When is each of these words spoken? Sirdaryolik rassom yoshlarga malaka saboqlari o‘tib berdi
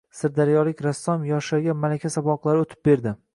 Sirdaryolik 0.19 0.79
rassom 0.85 1.27
yoshlarga 1.31 1.77
malaka 1.83 2.13
saboqlari 2.17 2.65
o‘tib 2.65 2.83
berdi 2.91 3.15